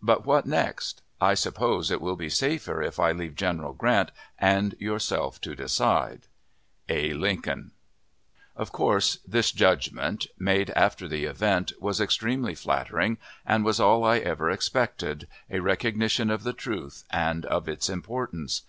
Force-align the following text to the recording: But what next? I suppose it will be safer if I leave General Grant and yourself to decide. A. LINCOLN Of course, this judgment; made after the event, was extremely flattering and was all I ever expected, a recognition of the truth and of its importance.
But 0.00 0.24
what 0.24 0.46
next? 0.46 1.02
I 1.20 1.34
suppose 1.34 1.90
it 1.90 2.00
will 2.00 2.16
be 2.16 2.30
safer 2.30 2.80
if 2.82 2.98
I 2.98 3.12
leave 3.12 3.34
General 3.34 3.74
Grant 3.74 4.12
and 4.38 4.74
yourself 4.78 5.42
to 5.42 5.54
decide. 5.54 6.22
A. 6.88 7.12
LINCOLN 7.12 7.72
Of 8.56 8.72
course, 8.72 9.18
this 9.28 9.52
judgment; 9.52 10.26
made 10.38 10.70
after 10.70 11.06
the 11.06 11.26
event, 11.26 11.72
was 11.82 12.00
extremely 12.00 12.54
flattering 12.54 13.18
and 13.44 13.62
was 13.62 13.78
all 13.78 14.04
I 14.04 14.20
ever 14.20 14.50
expected, 14.50 15.28
a 15.50 15.60
recognition 15.60 16.30
of 16.30 16.44
the 16.44 16.54
truth 16.54 17.04
and 17.10 17.44
of 17.44 17.68
its 17.68 17.90
importance. 17.90 18.62